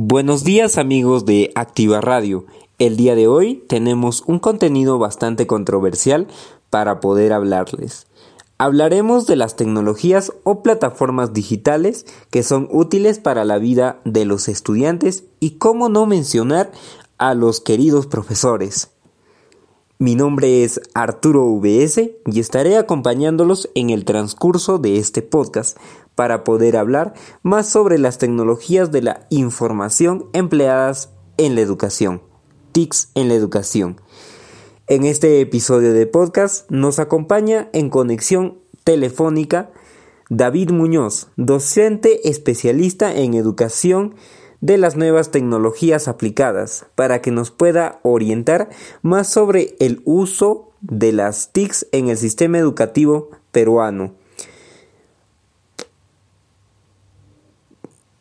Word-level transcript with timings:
Buenos 0.00 0.44
días 0.44 0.78
amigos 0.78 1.26
de 1.26 1.50
Activa 1.56 2.00
Radio. 2.00 2.46
El 2.78 2.96
día 2.96 3.16
de 3.16 3.26
hoy 3.26 3.64
tenemos 3.66 4.22
un 4.28 4.38
contenido 4.38 4.96
bastante 5.00 5.48
controversial 5.48 6.28
para 6.70 7.00
poder 7.00 7.32
hablarles. 7.32 8.06
Hablaremos 8.58 9.26
de 9.26 9.34
las 9.34 9.56
tecnologías 9.56 10.32
o 10.44 10.62
plataformas 10.62 11.32
digitales 11.32 12.06
que 12.30 12.44
son 12.44 12.68
útiles 12.70 13.18
para 13.18 13.44
la 13.44 13.58
vida 13.58 13.98
de 14.04 14.24
los 14.24 14.46
estudiantes 14.46 15.24
y 15.40 15.58
cómo 15.58 15.88
no 15.88 16.06
mencionar 16.06 16.70
a 17.18 17.34
los 17.34 17.60
queridos 17.60 18.06
profesores. 18.06 18.92
Mi 19.98 20.14
nombre 20.14 20.62
es 20.62 20.80
Arturo 20.94 21.44
VS 21.56 22.12
y 22.24 22.38
estaré 22.38 22.76
acompañándolos 22.76 23.68
en 23.74 23.90
el 23.90 24.04
transcurso 24.04 24.78
de 24.78 24.98
este 24.98 25.22
podcast 25.22 25.76
para 26.18 26.42
poder 26.42 26.76
hablar 26.76 27.14
más 27.44 27.68
sobre 27.68 27.96
las 27.96 28.18
tecnologías 28.18 28.90
de 28.90 29.02
la 29.02 29.28
información 29.30 30.26
empleadas 30.32 31.10
en 31.36 31.54
la 31.54 31.60
educación. 31.60 32.22
TICs 32.72 33.12
en 33.14 33.28
la 33.28 33.34
educación. 33.34 34.00
En 34.88 35.04
este 35.04 35.40
episodio 35.40 35.92
de 35.92 36.08
podcast 36.08 36.68
nos 36.72 36.98
acompaña 36.98 37.68
en 37.72 37.88
conexión 37.88 38.58
telefónica 38.82 39.70
David 40.28 40.72
Muñoz, 40.72 41.28
docente 41.36 42.28
especialista 42.28 43.14
en 43.14 43.34
educación 43.34 44.16
de 44.60 44.76
las 44.76 44.96
nuevas 44.96 45.30
tecnologías 45.30 46.08
aplicadas 46.08 46.86
para 46.96 47.22
que 47.22 47.30
nos 47.30 47.52
pueda 47.52 48.00
orientar 48.02 48.70
más 49.02 49.28
sobre 49.28 49.76
el 49.78 50.02
uso 50.04 50.72
de 50.80 51.12
las 51.12 51.52
TICs 51.52 51.86
en 51.92 52.08
el 52.08 52.16
sistema 52.16 52.58
educativo 52.58 53.30
peruano. 53.52 54.17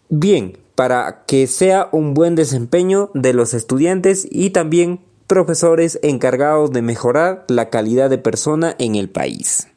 Bien, 0.09 0.57
para 0.75 1.25
que 1.25 1.47
sea 1.47 1.89
un 1.91 2.13
buen 2.13 2.35
desempeño 2.35 3.11
de 3.13 3.33
los 3.33 3.53
estudiantes 3.53 4.25
y 4.29 4.51
también 4.51 5.01
profesores 5.27 5.99
encargados 6.01 6.71
de 6.71 6.81
mejorar 6.81 7.43
la 7.49 7.69
calidad 7.69 8.09
de 8.09 8.17
persona 8.17 8.73
en 8.79 8.95
el 8.95 9.09
país. 9.09 9.67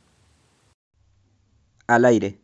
Al 1.89 2.05
aire. 2.05 2.37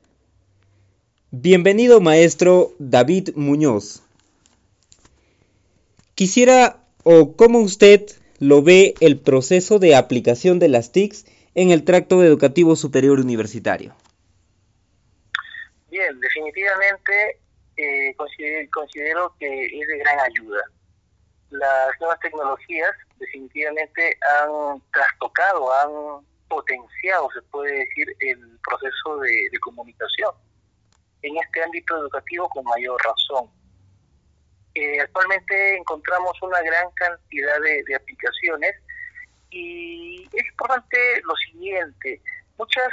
Bienvenido 1.31 2.01
maestro 2.01 2.73
David 2.81 3.31
Muñoz. 3.37 4.03
Quisiera 6.17 6.83
o 7.05 7.37
cómo 7.37 7.61
usted 7.61 8.11
lo 8.41 8.63
ve 8.63 8.95
el 8.99 9.21
proceso 9.21 9.79
de 9.79 9.95
aplicación 9.95 10.59
de 10.59 10.69
las 10.69 10.91
TICs 10.91 11.25
en 11.55 11.71
el 11.71 11.85
tracto 11.85 12.25
educativo 12.25 12.75
superior 12.75 13.21
universitario. 13.21 13.95
Bien, 15.89 16.19
definitivamente 16.19 17.39
eh, 17.77 18.15
considero, 18.17 19.35
que 19.39 19.67
es 19.67 19.89
de 19.89 19.99
gran 19.99 20.21
ayuda. 20.21 20.63
Las 21.51 22.01
nuevas 22.01 22.19
tecnologías 22.21 22.91
definitivamente 23.19 24.19
han 24.41 24.81
trastocado, 24.93 25.73
han 25.73 26.27
potenciado, 26.49 27.29
se 27.33 27.43
puede 27.43 27.79
decir, 27.79 28.09
el 28.21 28.59
proceso 28.69 29.19
de 29.19 29.59
comunicación 29.61 30.33
en 31.23 31.37
este 31.37 31.63
ámbito 31.63 31.97
educativo 31.99 32.49
con 32.49 32.65
mayor 32.65 33.01
razón 33.03 33.51
actualmente 35.01 35.77
encontramos 35.77 36.41
una 36.43 36.61
gran 36.63 36.91
cantidad 36.93 37.61
de, 37.61 37.95
aplicaciones 37.95 38.75
y 39.51 40.29
es 40.33 40.47
importante 40.51 40.99
lo 41.25 41.35
siguiente, 41.37 42.21
muchas 42.59 42.89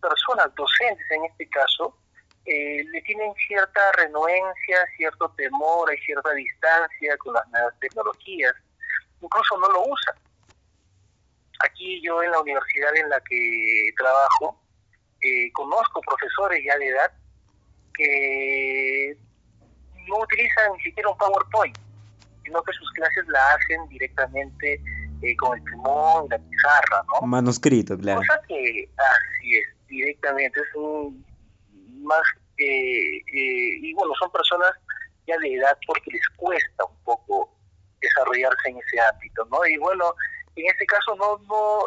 personas, 0.00 0.54
docentes 0.54 1.06
en 1.10 1.24
este 1.26 1.48
caso, 1.48 1.96
eh, 2.44 2.84
le 2.84 3.02
tienen 3.02 3.32
cierta 3.46 3.80
renuencia, 3.92 4.76
cierto 4.96 5.28
temor, 5.36 5.90
hay 5.90 5.98
cierta 5.98 6.32
distancia 6.32 7.16
con 7.18 7.34
las 7.34 7.46
nuevas 7.48 7.74
tecnologías, 7.80 8.54
incluso 9.20 9.58
no 9.58 9.68
lo 9.70 9.82
usan. 9.82 10.14
Aquí 11.64 12.00
yo 12.02 12.22
en 12.22 12.30
la 12.30 12.40
universidad 12.40 12.96
en 12.96 13.08
la 13.10 13.20
que 13.20 13.90
trabajo, 13.96 14.60
eh, 15.20 15.50
conozco 15.52 16.00
profesores 16.02 16.62
ya 16.64 16.78
de 16.78 16.88
edad 16.88 17.12
que 17.94 19.16
no 20.06 20.18
utilizan 20.20 20.72
ni 20.76 20.82
siquiera 20.84 21.10
un 21.10 21.18
PowerPoint, 21.18 21.76
sino 22.44 22.62
que 22.62 22.72
sus 22.72 22.90
clases 22.92 23.26
la 23.28 23.54
hacen 23.54 23.88
directamente 23.88 24.80
eh, 25.22 25.36
con 25.36 25.58
el 25.58 25.64
plumón 25.64 26.26
y 26.26 26.28
la 26.28 26.38
pizarra, 26.38 27.02
¿no? 27.20 27.26
Manuscrito, 27.26 27.98
claro. 27.98 28.20
Cosa 28.20 28.40
que 28.46 28.88
así 28.96 29.56
es, 29.56 29.86
directamente, 29.88 30.60
es 30.60 30.74
un 30.76 31.27
más, 32.08 32.22
eh, 32.56 33.18
eh, 33.18 33.78
y 33.82 33.94
bueno, 33.94 34.12
son 34.18 34.32
personas 34.32 34.72
ya 35.26 35.36
de 35.38 35.54
edad 35.54 35.78
porque 35.86 36.10
les 36.10 36.28
cuesta 36.36 36.84
un 36.84 37.04
poco 37.04 37.54
desarrollarse 38.00 38.70
en 38.70 38.78
ese 38.78 39.00
ámbito, 39.00 39.44
¿no? 39.46 39.64
Y 39.66 39.76
bueno, 39.76 40.14
en 40.56 40.66
este 40.66 40.86
caso 40.86 41.14
no, 41.16 41.38
no 41.46 41.80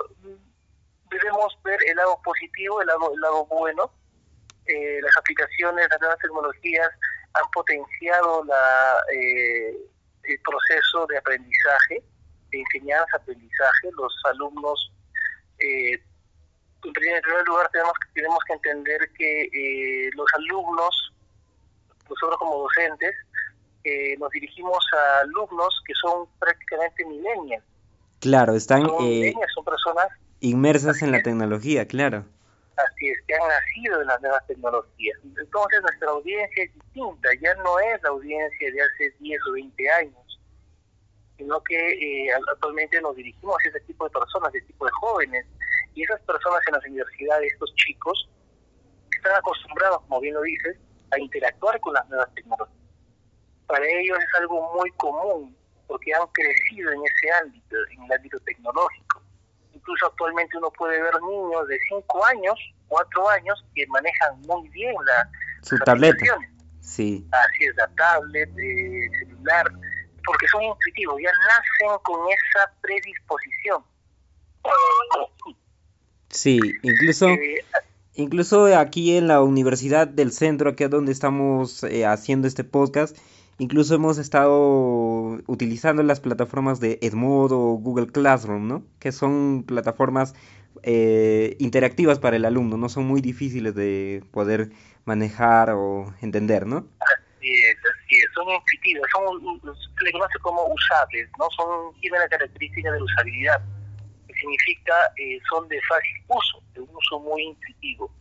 debemos 1.10 1.58
ver 1.64 1.80
el 1.88 1.96
lado 1.96 2.20
positivo, 2.24 2.82
el 2.82 2.88
lado, 2.88 3.14
el 3.14 3.20
lado 3.20 3.46
bueno, 3.48 3.92
las 5.02 5.18
aplicaciones, 5.18 5.88
las 5.90 6.00
nuevas 6.00 6.20
tecnologías 6.20 6.90
han 7.34 7.50
potenciado 7.52 8.44
la, 8.46 8.98
eh, 9.14 9.76
el 10.24 10.40
proceso 10.42 11.08
de 11.08 11.18
aprendizaje, 11.18 12.04
de 12.52 12.60
enseñanza-aprendizaje. 12.60 13.90
Los 13.96 14.14
alumnos, 14.26 14.92
eh, 15.60 16.02
en 16.84 16.94
primer 16.94 17.24
lugar, 17.46 17.70
tenemos, 17.72 17.94
tenemos 18.14 18.40
que 18.46 18.54
entender 18.54 19.10
que 19.18 19.44
eh, 19.44 20.10
los 20.16 20.28
alumnos, 20.36 21.14
nosotros 22.10 22.38
como 22.40 22.60
docentes, 22.60 23.14
nos 24.20 24.30
dirigimos 24.30 24.86
a 24.94 25.22
alumnos 25.22 25.82
que 25.88 25.94
son 25.96 26.28
prácticamente 26.40 27.04
millennials. 27.06 27.64
Claro, 28.20 28.54
están 28.54 28.86
son 28.86 29.66
personas 29.66 30.08
inmersas 30.40 31.02
en 31.02 31.12
la 31.12 31.24
tecnología, 31.24 31.88
claro 31.88 32.26
así 32.86 33.10
es, 33.10 33.18
que 33.28 33.36
han 33.36 33.48
nacido 33.48 34.02
en 34.02 34.08
las 34.08 34.22
nuevas 34.22 34.48
tecnologías. 34.48 35.20
Entonces 35.24 35.82
nuestra 35.82 36.10
audiencia 36.10 36.64
es 36.64 36.74
distinta, 36.74 37.30
ya 37.42 37.54
no 37.56 37.80
es 37.80 38.02
la 38.04 38.10
audiencia 38.10 38.72
de 38.72 38.82
hace 38.82 39.16
10 39.20 39.42
o 39.50 39.52
20 39.54 39.92
años, 39.92 40.40
sino 41.38 41.62
que 41.64 41.76
eh, 41.76 42.30
actualmente 42.52 43.02
nos 43.02 43.16
dirigimos 43.16 43.56
a 43.66 43.70
ese 43.70 43.80
tipo 43.82 44.06
de 44.06 44.12
personas, 44.12 44.54
a 44.54 44.58
ese 44.58 44.68
tipo 44.68 44.86
de 44.86 44.92
jóvenes, 44.92 45.46
y 45.94 46.04
esas 46.04 46.22
personas 46.22 46.62
en 46.68 46.74
las 46.74 46.86
universidades, 46.86 47.54
estos 47.54 47.74
chicos, 47.76 48.30
están 49.12 49.36
acostumbrados, 49.36 50.02
como 50.02 50.20
bien 50.22 50.34
lo 50.34 50.42
dices, 50.42 50.78
a 51.12 51.20
interactuar 51.20 51.80
con 51.82 51.94
las 51.94 52.08
nuevas 52.10 52.34
tecnologías. 52.34 52.78
Para 53.68 53.86
ellos 53.86 54.18
es 54.20 54.40
algo 54.40 54.74
muy 54.76 54.92
común, 54.92 55.56
porque 55.88 56.14
han 56.14 56.28
crecido 56.28 56.92
en 56.92 57.02
ese 57.04 57.32
ámbito, 57.44 57.76
en 57.92 58.04
el 58.04 58.12
ámbito 58.12 58.40
tecnológico 58.40 59.22
incluso 59.82 60.06
actualmente 60.06 60.58
uno 60.58 60.72
puede 60.72 61.02
ver 61.02 61.14
niños 61.22 61.68
de 61.68 61.78
5 61.90 62.26
años, 62.26 62.56
4 62.88 63.30
años, 63.30 63.66
que 63.74 63.86
manejan 63.88 64.40
muy 64.42 64.68
bien 64.70 64.94
la, 65.06 65.30
su 65.64 65.78
tableta. 65.80 66.26
Sí. 66.80 67.28
Así 67.32 67.66
es, 67.66 67.76
la 67.76 67.88
tablet, 67.96 68.50
el 68.58 69.10
celular, 69.20 69.72
porque 70.26 70.48
son 70.48 70.64
intuitivos, 70.64 71.20
ya 71.22 71.32
nacen 71.48 71.98
con 72.04 72.20
esa 72.30 72.72
predisposición. 72.82 73.84
Sí, 76.42 76.60
incluso, 76.82 77.30
eh, 77.30 77.64
incluso 78.16 78.66
aquí 78.76 79.16
en 79.16 79.28
la 79.28 79.44
Universidad 79.44 80.08
del 80.08 80.32
Centro, 80.32 80.72
aquí 80.72 80.86
es 80.86 80.90
donde 80.90 81.12
estamos 81.12 81.84
eh, 81.84 82.04
haciendo 82.08 82.48
este 82.48 82.64
podcast, 82.64 83.16
Incluso 83.62 83.94
hemos 83.94 84.18
estado 84.18 85.40
utilizando 85.46 86.02
las 86.02 86.20
plataformas 86.20 86.80
de 86.80 86.98
Edmodo 87.04 87.60
o 87.60 87.74
Google 87.74 88.08
Classroom, 88.08 88.68
¿no? 88.68 88.84
Que 89.00 89.12
son 89.12 89.64
plataformas 89.68 90.34
eh, 90.82 91.58
interactivas 91.60 92.18
para 92.18 92.38
el 92.38 92.46
alumno, 92.46 92.76
no 92.78 92.90
son 92.90 93.06
muy 93.06 93.22
difíciles 93.22 93.76
de 93.76 94.24
poder 94.32 94.72
manejar 95.06 95.70
o 95.76 96.12
entender, 96.24 96.66
¿no? 96.66 96.88
Así 97.02 97.52
es, 97.54 97.78
así 97.78 98.16
es, 98.16 98.34
son 98.34 98.50
intuitivas, 98.50 99.04
son, 99.14 99.62
se 99.96 100.04
le 100.06 100.12
conoce 100.12 100.40
como 100.42 100.66
usables, 100.66 101.30
¿no? 101.38 101.48
Son, 101.56 101.94
tienen 102.02 102.20
la 102.20 102.30
característica 102.30 102.92
de 102.92 102.98
la 102.98 103.04
usabilidad, 103.04 103.62
significa 104.42 104.94
eh, 105.18 105.40
son 105.50 105.68
de 105.70 105.80
fácil 105.88 106.24
uso, 106.28 106.62
de 106.74 106.82
un 106.82 106.90
uso 106.96 107.20
muy 107.20 107.44
intuitivo. 107.44 108.12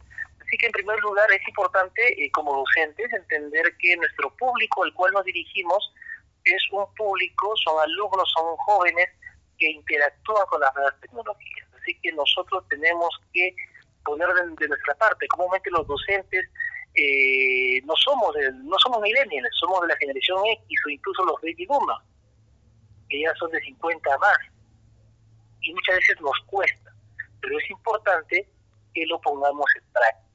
Así 0.40 0.56
que 0.58 0.66
en 0.66 0.72
primer 0.72 0.98
lugar 1.00 1.30
es 1.32 1.46
importante 1.48 2.02
eh, 2.22 2.30
como 2.32 2.56
docentes 2.56 3.12
entender 3.12 3.76
que 3.78 3.96
nuestro 3.96 4.34
público 4.36 4.84
al 4.84 4.92
cual 4.94 5.12
nos 5.12 5.24
dirigimos 5.24 5.92
es 6.44 6.62
un 6.72 6.84
público, 6.94 7.54
son 7.64 7.80
alumnos, 7.80 8.30
son 8.34 8.56
jóvenes 8.56 9.08
que 9.58 9.70
interactúan 9.70 10.46
con 10.46 10.60
las 10.60 10.74
nuevas 10.74 11.00
tecnologías. 11.00 11.68
Así 11.80 11.98
que 12.02 12.12
nosotros 12.12 12.64
tenemos 12.68 13.08
que 13.32 13.54
poner 14.04 14.28
de, 14.58 14.68
nuestra 14.68 14.94
parte. 14.94 15.26
Comúnmente 15.28 15.70
los 15.70 15.86
docentes 15.86 16.46
eh, 16.94 17.80
no 17.84 17.94
somos 17.96 18.34
de, 18.34 18.50
no 18.64 18.76
somos 18.78 19.00
millennials, 19.00 19.48
somos 19.58 19.80
de 19.82 19.88
la 19.88 19.96
generación 19.96 20.40
X 20.46 20.80
o 20.86 20.88
incluso 20.88 21.24
los 21.24 21.36
baby 21.42 21.66
boomers, 21.66 22.00
que 23.08 23.20
ya 23.20 23.34
son 23.36 23.50
de 23.52 23.60
50 23.60 24.18
más. 24.18 24.38
Y 25.62 25.72
muchas 25.74 25.96
veces 25.96 26.20
nos 26.20 26.38
cuesta, 26.46 26.92
pero 27.40 27.58
es 27.58 27.70
importante 27.70 28.48
que 28.94 29.06
lo 29.06 29.20
pongamos 29.20 29.66
en 29.76 29.92
práctica 29.92 30.30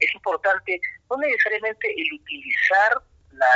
es 0.00 0.14
importante 0.14 0.80
no 1.10 1.16
necesariamente 1.16 1.88
el 1.96 2.12
utilizar 2.14 3.02
la, 3.32 3.46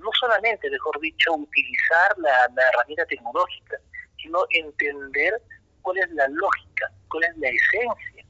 no 0.00 0.10
solamente, 0.18 0.70
mejor 0.70 1.00
dicho, 1.00 1.34
utilizar 1.34 2.16
la, 2.18 2.48
la 2.54 2.68
herramienta 2.68 3.06
tecnológica, 3.06 3.76
sino 4.20 4.44
entender 4.50 5.40
cuál 5.82 5.98
es 5.98 6.10
la 6.12 6.28
lógica, 6.28 6.92
cuál 7.08 7.24
es 7.24 7.36
la 7.38 7.48
esencia 7.48 8.24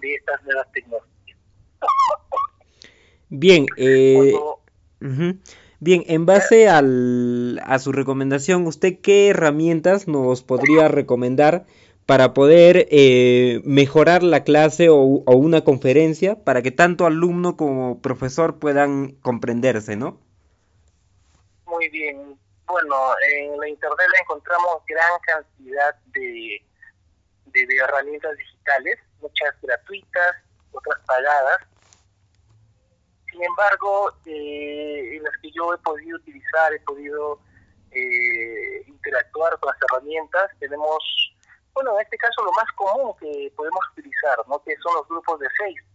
de 0.00 0.14
estas 0.14 0.42
nuevas 0.44 0.70
tecnologías. 0.72 1.38
Bien, 3.28 3.66
eh, 3.76 4.32
bien, 5.80 6.04
en 6.06 6.26
base 6.26 6.68
al, 6.68 7.60
a 7.64 7.78
su 7.78 7.92
recomendación, 7.92 8.66
¿usted 8.66 8.98
qué 9.00 9.28
herramientas 9.28 10.08
nos 10.08 10.42
podría 10.42 10.88
recomendar 10.88 11.66
para 12.06 12.34
poder 12.34 12.86
eh, 12.90 13.62
mejorar 13.64 14.22
la 14.22 14.44
clase 14.44 14.90
o, 14.90 14.96
o, 14.96 15.36
una 15.36 15.62
conferencia 15.62 16.36
para 16.36 16.60
que 16.62 16.70
tanto 16.70 17.06
alumno 17.06 17.56
como 17.56 18.00
profesor 18.02 18.58
puedan 18.58 19.12
comprenderse, 19.22 19.96
¿no? 19.96 20.20
Muy 21.66 21.88
bien. 21.88 22.38
Bueno, 22.66 22.96
en 23.32 23.58
la 23.58 23.68
internet 23.68 24.06
encontramos 24.22 24.82
gran 24.86 25.10
cantidad 25.26 25.94
de, 26.12 26.62
de, 27.46 27.66
de 27.66 27.76
herramientas 27.76 28.36
digitales, 28.36 28.98
muchas 29.20 29.54
gratuitas, 29.62 30.36
otras 30.72 31.00
pagadas. 31.06 31.58
Sin 33.34 33.42
embargo, 33.42 34.12
eh, 34.26 35.16
en 35.16 35.22
las 35.24 35.36
que 35.42 35.50
yo 35.50 35.74
he 35.74 35.78
podido 35.78 36.16
utilizar, 36.18 36.72
he 36.72 36.78
podido 36.80 37.40
eh, 37.90 38.84
interactuar 38.86 39.58
con 39.58 39.72
las 39.72 39.82
herramientas, 39.82 40.52
tenemos 40.60 41.02
bueno, 41.74 41.98
en 41.98 42.04
este 42.04 42.16
caso 42.16 42.44
lo 42.44 42.52
más 42.52 42.70
común 42.76 43.12
que 43.18 43.52
podemos 43.56 43.80
utilizar, 43.90 44.38
¿no? 44.46 44.62
Que 44.62 44.76
son 44.76 44.94
los 44.94 45.08
grupos 45.08 45.40
de 45.40 45.50
Facebook. 45.58 45.90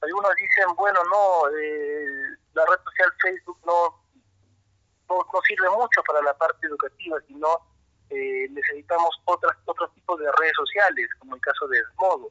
Algunos 0.00 0.30
dicen, 0.36 0.76
bueno, 0.76 1.00
no, 1.10 1.48
eh, 1.58 2.36
la 2.54 2.64
red 2.66 2.78
social 2.84 3.12
Facebook 3.20 3.58
no, 3.66 4.00
no, 5.08 5.40
sirve 5.48 5.68
mucho 5.70 6.02
para 6.06 6.22
la 6.22 6.34
parte 6.34 6.68
educativa, 6.68 7.18
sino 7.26 7.48
eh, 8.10 8.46
necesitamos 8.50 9.10
otras, 9.24 9.56
otros 9.64 9.92
tipos 9.94 10.20
de 10.20 10.30
redes 10.38 10.54
sociales, 10.54 11.08
como 11.18 11.34
el 11.34 11.40
caso 11.40 11.66
de 11.66 11.82
Smodo. 11.96 12.30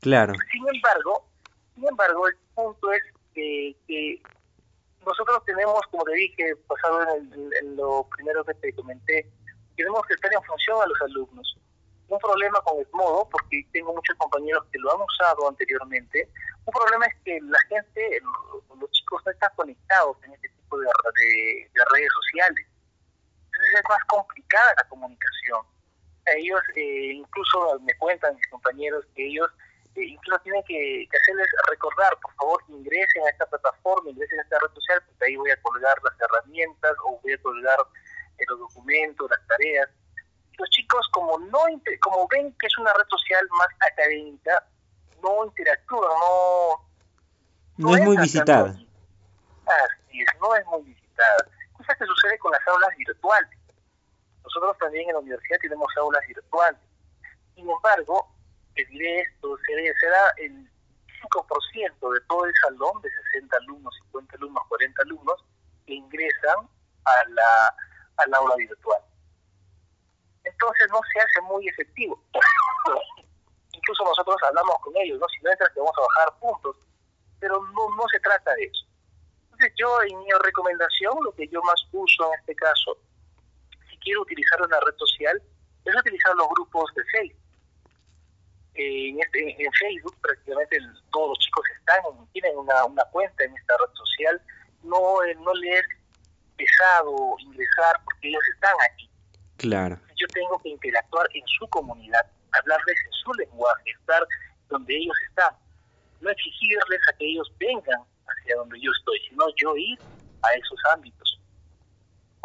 Claro. 0.00 0.32
Sin 0.50 0.66
embargo, 0.74 1.26
sin 1.74 1.88
embargo, 1.88 2.28
el 2.28 2.36
punto 2.64 2.92
es 2.92 3.02
que, 3.34 3.76
que 3.86 4.22
nosotros 5.04 5.44
tenemos, 5.44 5.80
como 5.90 6.04
te 6.04 6.12
dije, 6.12 6.56
pasado 6.66 7.16
en, 7.16 7.50
en 7.60 7.76
lo 7.76 8.06
primero 8.16 8.44
que 8.44 8.54
te 8.54 8.72
comenté, 8.74 9.30
tenemos 9.76 10.04
que 10.06 10.14
estar 10.14 10.32
en 10.32 10.42
función 10.42 10.82
a 10.82 10.86
los 10.86 11.00
alumnos. 11.02 11.56
Un 12.08 12.18
problema 12.18 12.60
con 12.62 12.78
el 12.78 12.86
modo, 12.92 13.28
porque 13.30 13.64
tengo 13.72 13.94
muchos 13.94 14.16
compañeros 14.18 14.64
que 14.72 14.78
lo 14.78 14.92
han 14.92 15.00
usado 15.00 15.48
anteriormente, 15.48 16.28
un 16.66 16.72
problema 16.72 17.06
es 17.06 17.14
que 17.24 17.40
la 17.42 17.58
gente, 17.68 18.20
los 18.78 18.90
chicos 18.90 19.22
no 19.24 19.32
están 19.32 19.50
conectados 19.56 20.16
en 20.24 20.34
este 20.34 20.48
tipo 20.48 20.78
de, 20.78 20.86
redes 21.92 22.08
sociales. 22.12 22.66
Entonces 23.46 23.74
es 23.74 23.88
más 23.88 24.04
complicada 24.06 24.74
la 24.76 24.88
comunicación. 24.88 25.66
Ellos, 26.36 26.60
eh, 26.76 27.12
incluso 27.14 27.80
me 27.80 27.94
cuentan 27.96 28.36
mis 28.36 28.46
compañeros 28.48 29.04
que 29.14 29.26
ellos 29.26 29.50
eh, 30.00 30.06
incluso 30.06 30.40
tienen 30.42 30.62
que, 30.64 31.08
hacerles 31.12 31.46
recordar, 31.68 32.16
por 32.20 32.34
favor, 32.34 32.64
ingresen 32.68 33.26
a 33.26 33.30
esta 33.30 33.46
plataforma, 33.46 34.10
ingresen 34.10 34.38
a 34.38 34.42
esta 34.42 34.58
red 34.58 34.74
social, 34.74 35.02
porque 35.06 35.24
ahí 35.26 35.36
voy 35.36 35.50
a 35.50 35.60
colgar 35.62 35.96
las 36.02 36.14
herramientas 36.20 36.92
o 37.04 37.20
voy 37.22 37.32
a 37.32 37.42
colgar 37.42 37.78
los 38.48 38.58
documentos, 38.58 39.30
las 39.30 39.46
tareas. 39.46 39.88
Los 40.58 40.68
chicos, 40.70 41.08
como 41.12 41.38
no 41.38 41.60
como 42.00 42.26
ven 42.28 42.54
que 42.58 42.66
es 42.66 42.78
una 42.78 42.92
red 42.92 43.06
social 43.08 43.46
más 43.58 43.68
académica, 43.92 44.64
no 45.22 45.44
interactúan, 45.44 46.10
no... 46.20 46.90
No, 47.76 47.96
es 47.96 48.02
muy 48.02 48.16
visitada. 48.18 48.70
Así 48.70 50.20
es, 50.20 50.28
no 50.40 50.54
es 50.54 50.66
muy 50.66 50.82
visitada. 50.82 51.46
Cosa 51.72 51.94
que 51.94 52.04
sucede 52.04 52.38
con 52.38 52.52
las 52.52 52.66
aulas 52.68 52.94
virtuales. 52.96 53.58
Nosotros 54.44 54.76
también 54.78 55.08
en 55.08 55.14
la 55.14 55.20
universidad 55.20 55.58
tenemos 55.62 55.88
aulas 55.96 56.26
virtuales. 56.26 56.80
Sin 57.54 57.68
embargo, 57.70 58.30
les 58.80 58.88
diré 58.88 59.20
esto, 59.20 59.56
será 60.00 60.32
el 60.38 60.52
5% 61.22 62.14
de 62.14 62.20
todo 62.28 62.44
el 62.46 62.54
salón, 62.62 63.02
de 63.02 63.10
60 63.32 63.56
alumnos, 63.58 63.94
50 64.06 64.36
alumnos, 64.36 64.62
40 64.68 65.02
alumnos, 65.02 65.44
que 65.86 65.94
ingresan 65.94 66.68
a 67.04 67.28
la 67.28 67.76
al 68.16 68.34
aula 68.34 68.54
virtual. 68.56 69.02
Entonces 70.44 70.88
no 70.90 71.00
se 71.12 71.20
hace 71.20 71.40
muy 71.42 71.66
efectivo. 71.68 72.22
Incluso 73.72 74.04
nosotros 74.04 74.36
hablamos 74.46 74.76
con 74.82 74.94
ellos, 74.96 75.18
¿no? 75.18 75.26
Si 75.28 75.42
no 75.42 75.50
entras 75.50 75.72
te 75.72 75.80
vamos 75.80 75.96
a 75.96 76.00
bajar 76.02 76.38
puntos, 76.38 76.76
pero 77.38 77.62
no, 77.62 77.96
no 77.96 78.04
se 78.12 78.20
trata 78.20 78.54
de 78.54 78.64
eso. 78.64 78.84
Entonces 79.44 79.72
yo 79.76 79.88
en 80.02 80.18
mi 80.18 80.30
recomendación, 80.44 81.16
lo 81.22 81.32
que 81.32 81.48
yo 81.48 81.62
más 81.62 81.82
uso 81.92 82.26
en 82.26 82.40
este 82.40 82.54
caso, 82.56 82.98
si 83.88 83.96
quiero 83.98 84.22
utilizar 84.22 84.60
una 84.62 84.80
red 84.80 84.96
social, 84.96 85.42
es 85.84 85.96
utilizar 85.96 86.34
los 86.36 86.48
grupos 86.48 86.92
de 86.94 87.04
Facebook. 87.04 87.49
En, 88.74 89.20
este, 89.20 89.62
en 89.62 89.72
Facebook 89.72 90.16
prácticamente 90.20 90.78
todos 91.12 91.30
los 91.30 91.38
chicos 91.38 91.64
están, 91.78 92.02
tienen 92.32 92.56
una, 92.56 92.84
una 92.84 93.04
cuenta 93.06 93.44
en 93.44 93.56
esta 93.56 93.74
red 93.78 93.94
social, 93.94 94.42
no, 94.82 95.22
eh, 95.24 95.34
no 95.36 95.54
les 95.54 95.84
pesado 96.56 97.36
ingresar 97.38 98.00
porque 98.04 98.28
ellos 98.28 98.42
están 98.54 98.74
aquí. 98.90 99.10
Claro. 99.56 99.98
Yo 100.16 100.26
tengo 100.28 100.58
que 100.62 100.70
interactuar 100.70 101.26
en 101.34 101.42
su 101.46 101.66
comunidad, 101.68 102.26
hablarles 102.52 102.96
en 103.06 103.12
su 103.12 103.32
lenguaje, 103.34 103.90
estar 103.98 104.26
donde 104.68 104.96
ellos 104.96 105.16
están. 105.28 105.54
No 106.20 106.30
exigirles 106.30 107.00
a 107.08 107.16
que 107.16 107.26
ellos 107.26 107.50
vengan 107.58 108.00
hacia 108.26 108.56
donde 108.56 108.78
yo 108.80 108.90
estoy, 108.98 109.18
sino 109.28 109.44
yo 109.56 109.76
ir 109.76 109.98
a 110.42 110.52
esos 110.52 110.78
ámbitos. 110.94 111.40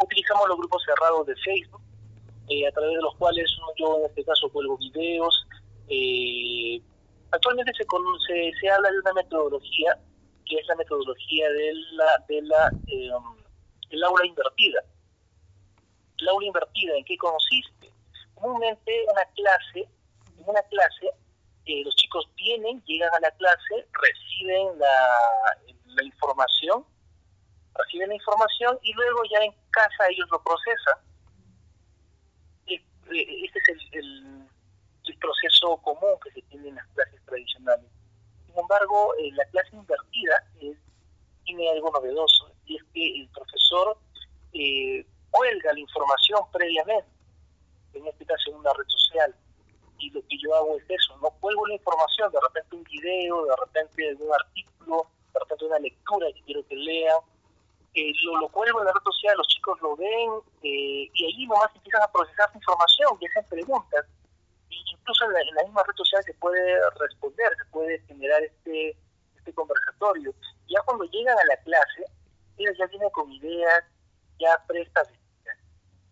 Utilizamos 0.02 0.48
los 0.48 0.58
grupos 0.58 0.82
cerrados 0.84 1.26
de 1.26 1.34
Facebook, 1.36 1.82
eh, 2.48 2.66
a 2.66 2.72
través 2.72 2.96
de 2.96 3.02
los 3.02 3.14
cuales 3.16 3.50
yo 3.78 3.98
en 3.98 4.06
este 4.06 4.24
caso 4.24 4.48
cuelgo 4.50 4.76
videos. 4.78 5.46
Eh, 5.88 6.80
actualmente 7.30 7.72
se, 7.74 7.84
se, 8.26 8.52
se 8.60 8.70
habla 8.70 8.90
de 8.90 8.98
una 8.98 9.12
metodología 9.14 9.98
que 10.46 10.56
es 10.56 10.66
la 10.68 10.76
metodología 10.76 11.50
de 11.50 11.74
la, 11.92 12.24
de 12.28 12.42
la 12.42 12.70
eh, 12.86 13.10
el 13.90 14.04
aula 14.04 14.26
invertida. 14.26 14.80
El 16.18 16.28
aula 16.28 16.46
invertida, 16.46 16.96
¿en 16.96 17.04
qué 17.04 17.16
consiste? 17.18 17.92
Comúnmente 18.34 19.04
una 19.10 19.24
clase, 19.34 19.88
en 20.38 20.44
una 20.48 20.62
clase, 20.62 21.10
eh, 21.66 21.82
los 21.84 21.94
chicos 21.96 22.28
vienen, 22.36 22.82
llegan 22.84 23.10
a 23.14 23.20
la 23.20 23.30
clase, 23.32 23.86
reciben 23.92 24.78
la, 24.78 26.02
información, 26.02 26.84
reciben 27.74 28.08
la 28.08 28.14
información 28.14 28.78
y 28.82 28.92
luego 28.92 29.22
ya 29.30 29.44
en 29.44 29.52
casa 29.70 30.08
ellos 30.10 30.28
lo 30.30 30.42
procesan. 30.42 30.98
Este 32.66 33.58
es 33.58 33.68
el, 33.68 33.98
el, 34.04 34.45
proceso 35.14 35.76
común 35.78 36.14
que 36.22 36.30
se 36.32 36.42
tiene 36.42 36.68
en 36.68 36.74
las 36.76 36.86
clases 36.88 37.20
tradicionales. 37.24 37.86
Sin 38.46 38.58
embargo, 38.58 39.14
eh, 39.18 39.30
la 39.32 39.44
clase 39.46 39.76
invertida 39.76 40.44
es, 40.60 40.76
tiene 41.44 41.70
algo 41.70 41.90
novedoso 41.90 42.50
y 42.66 42.76
es 42.76 42.82
que 42.92 43.20
el 43.20 43.28
profesor 43.28 43.96
eh, 44.52 45.06
cuelga 45.30 45.72
la 45.72 45.80
información 45.80 46.40
previamente, 46.52 47.08
en 47.94 48.06
este 48.06 48.24
caso 48.26 48.50
en 48.50 48.56
una 48.56 48.72
red 48.72 48.86
social, 48.88 49.34
y 49.98 50.10
lo 50.10 50.20
que 50.22 50.38
yo 50.38 50.54
hago 50.54 50.76
es 50.76 50.84
eso, 50.88 51.16
no 51.22 51.30
cuelgo 51.40 51.66
la 51.66 51.74
información, 51.74 52.30
de 52.30 52.38
repente 52.40 52.76
un 52.76 52.84
video, 52.84 53.44
de 53.46 53.56
repente 53.56 54.14
un 54.20 54.34
artículo, 54.34 55.06
de 55.32 55.40
repente 55.40 55.64
una 55.64 55.78
lectura 55.78 56.26
que 56.34 56.42
quiero 56.42 56.66
que 56.66 56.76
lean, 56.76 57.18
eh, 57.94 58.12
lo, 58.40 58.48
cuelgo 58.50 58.80
en 58.80 58.86
la 58.86 58.92
red 58.92 59.00
social, 59.02 59.34
los 59.38 59.48
chicos 59.48 59.80
lo 59.80 59.96
ven 59.96 60.30
eh, 60.62 61.08
y 61.12 61.24
ahí 61.24 61.46
nomás 61.46 61.74
empiezan 61.74 62.02
a 62.02 62.12
procesar 62.12 62.50
información 62.54 63.16
y 63.20 63.26
hacen 63.26 63.44
preguntas. 63.48 64.04
Incluso 65.06 65.24
en 65.26 65.32
la, 65.34 65.40
en 65.40 65.54
la, 65.54 65.62
misma 65.62 65.84
red 65.84 65.94
social 65.94 66.24
se 66.24 66.34
puede 66.34 66.80
responder, 66.98 67.52
se 67.56 67.64
puede 67.70 68.00
generar 68.06 68.42
este, 68.42 68.98
este 69.36 69.54
conversatorio. 69.54 70.34
Ya 70.66 70.80
cuando 70.84 71.04
llegan 71.04 71.38
a 71.38 71.44
la 71.44 71.56
clase, 71.58 72.04
ellos 72.58 72.74
ya 72.76 72.86
vienen 72.86 73.10
con 73.10 73.30
ideas 73.30 73.84
ya 74.40 74.60
prestas, 74.66 75.08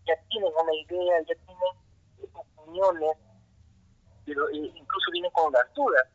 ya 0.06 0.14
tienen 0.28 0.52
una 0.54 0.74
idea, 0.74 1.20
ya 1.26 1.34
tienen 1.34 2.32
opiniones, 2.32 3.16
pero 4.24 4.48
eh, 4.50 4.72
incluso 4.74 5.10
vienen 5.10 5.30
con 5.32 5.52
las 5.52 5.74
dudas. 5.74 6.06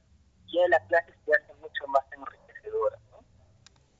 Ya 0.47 0.67
las 0.69 0.81
clases 0.87 1.15
se 1.25 1.31
hacen 1.35 1.59
mucho 1.59 1.85
más 1.87 2.03
enriquecedoras. 2.11 2.99
¿no? 3.11 3.19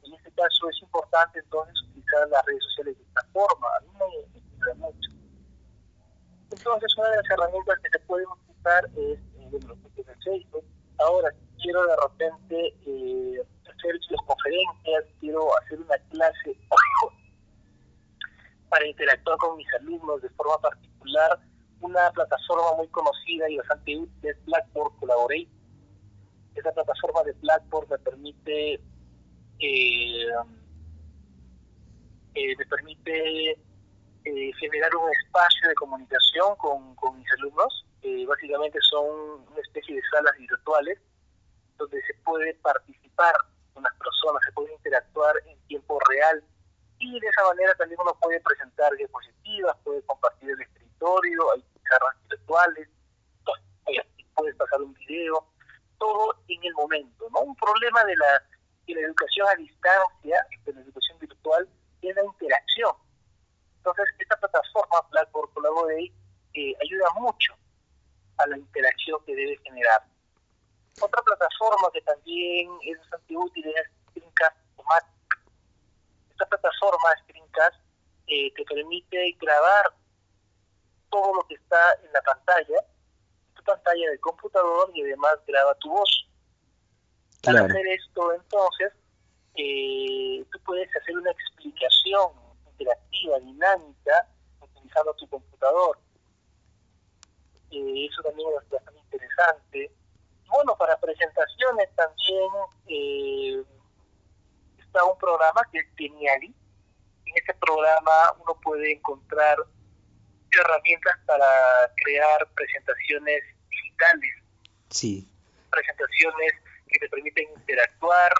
En 0.03 0.13
este 0.13 0.31
caso 0.31 0.69
es 0.69 0.81
importante 0.81 1.39
entonces 1.39 1.75
utilizar 1.89 2.29
las 2.29 2.45
redes 2.45 2.63
sociales 2.63 2.97
de 2.97 3.03
esta 3.03 3.23
forma. 3.33 3.67
A 3.75 3.81
mí 3.81 3.89
me, 3.99 4.65
me 4.65 4.73
mucho. 4.75 5.09
Entonces, 6.51 6.97
una 6.97 7.09
de 7.09 7.17
las 7.17 7.29
herramientas 7.29 7.79
que 7.83 7.89
se 7.89 7.99
pueden 7.99 8.27
utilizar 8.27 8.48
es 8.95 9.19
eh, 9.19 9.49
los 9.51 9.95
de 9.95 10.15
Facebook. 10.23 10.65
Ahora, 10.99 11.29
quiero 11.61 11.85
de 11.85 11.95
repente 12.03 12.75
eh, 12.85 13.41
hacer 13.63 13.99
conferencias, 14.25 15.05
quiero 15.19 15.47
hacer 15.59 15.79
una 15.79 15.97
clase 16.09 16.57
para 18.69 18.87
interactuar 18.87 19.37
con 19.37 19.57
mis 19.57 19.73
alumnos 19.75 20.21
de 20.21 20.29
forma 20.29 20.57
particular. 20.59 21.39
Una 21.81 22.11
plataforma 22.11 22.75
muy 22.75 22.87
conocida 22.89 23.49
y 23.49 23.57
bastante 23.57 23.97
útil 23.97 24.29
es 24.29 24.45
Blackboard 24.45 24.95
Collaborate. 24.99 25.47
Esa 26.55 26.71
plataforma 26.73 27.23
de 27.23 27.31
Blackboard 27.33 27.89
me 27.89 27.97
permite 27.99 28.81
eh, 29.59 30.25
eh, 32.35 32.55
me 32.57 32.65
permite 32.65 33.51
eh, 33.51 34.51
generar 34.59 34.95
un 34.95 35.09
espacio 35.11 35.67
de 35.67 35.75
comunicación 35.75 36.55
con, 36.57 36.95
con 36.95 37.17
mis 37.17 37.31
alumnos. 37.33 37.85
Básicamente 38.25 38.79
son 38.89 39.45
una 39.49 39.61
especie 39.61 39.95
de 39.95 40.01
salas 40.11 40.37
virtuales 40.37 40.99
donde 41.77 42.01
se 42.03 42.13
puede 42.23 42.53
participar 42.55 43.33
con 43.73 43.83
personas, 43.83 44.43
se 44.45 44.51
puede 44.51 44.73
interactuar 44.73 45.35
en 45.45 45.59
tiempo 45.67 45.99
real 46.09 46.43
y 46.99 47.19
de 47.19 47.27
esa 47.27 47.43
manera 47.47 47.73
también 47.75 47.99
uno 48.01 48.15
puede 48.21 48.39
presentar 48.41 48.91
diapositivas, 48.95 49.75
puede 49.83 50.01
compartir 50.03 50.49
el 50.49 50.61
escritorio, 50.61 51.51
hay 51.53 51.63
charlas 51.87 52.15
virtuales, 52.29 52.89
puedes 54.35 54.55
pasar 54.55 54.81
un 54.81 54.93
video, 54.93 55.45
todo 55.97 56.35
en 56.47 56.63
el 56.63 56.73
momento. 56.73 57.25
¿no? 57.31 57.41
Un 57.41 57.55
problema 57.55 58.03
de 58.03 58.15
la, 58.15 58.43
de 58.87 58.93
la 58.95 59.01
educación 59.01 59.47
a 59.49 59.55
distancia, 59.55 60.37
de 60.65 60.73
la 60.73 60.81
educación 60.81 61.19
virtual, 61.19 61.69
es 62.01 62.15
la 62.15 62.23
interacción. 62.23 62.91
Entonces, 63.77 64.05
esta 64.19 64.37
plataforma, 64.37 65.01
Blackboard 65.11 65.53
Collaborate, 65.53 66.13
eh, 66.53 66.73
ayuda 66.81 67.07
mucho 67.19 67.58
a 68.39 68.47
la 68.47 68.57
interacción 68.57 69.19
que 69.25 69.35
debe 69.35 69.57
generar. 69.63 70.03
Otra 71.01 71.21
plataforma 71.21 71.89
que 71.93 72.01
también 72.01 72.69
es 72.83 72.97
bastante 72.99 73.37
útil 73.37 73.65
es 73.67 74.09
Screencast. 74.09 74.57
Esta 76.31 76.45
plataforma, 76.45 77.09
Screencast, 77.23 77.75
eh, 78.27 78.53
te 78.55 78.63
permite 78.63 79.37
grabar 79.39 79.93
todo 81.09 81.33
lo 81.35 81.47
que 81.47 81.55
está 81.55 81.95
en 82.03 82.13
la 82.13 82.21
pantalla, 82.21 82.79
tu 83.55 83.63
pantalla 83.63 84.09
del 84.09 84.19
computador 84.19 84.91
y 84.93 85.01
además 85.01 85.37
graba 85.47 85.75
tu 85.75 85.89
voz. 85.89 86.27
Para 87.43 87.65
hacer 87.65 87.87
esto, 87.87 88.33
entonces, 88.33 88.93
eh, 89.55 90.45
tú 90.51 90.59
puedes 90.65 90.89
hacer 90.95 91.17
una 91.17 91.31
explicación 91.31 92.31
interactiva, 92.71 93.39
dinámica, 93.39 94.27
utilizando 94.61 95.13
tu 95.15 95.27
computador. 95.27 95.97
Eh, 97.71 98.07
eso 98.09 98.21
también 98.23 98.49
es 98.49 98.69
bastante 98.69 98.99
interesante. 98.99 99.91
Bueno, 100.47 100.75
para 100.77 100.99
presentaciones 100.99 101.89
también 101.95 102.49
eh, 102.87 103.63
está 104.79 105.03
un 105.05 105.17
programa 105.17 105.61
que 105.71 105.79
es 105.79 105.87
Geniali. 105.95 106.53
En 107.25 107.33
ese 107.35 107.53
programa 107.55 108.33
uno 108.41 108.59
puede 108.63 108.93
encontrar 108.93 109.57
herramientas 110.51 111.15
para 111.25 111.45
crear 111.95 112.47
presentaciones 112.55 113.43
digitales. 113.69 114.33
Sí. 114.89 115.27
Presentaciones 115.69 116.53
que 116.87 116.99
te 116.99 117.09
permiten 117.09 117.49
interactuar. 117.55 118.33